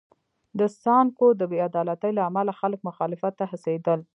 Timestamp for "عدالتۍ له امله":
1.69-2.51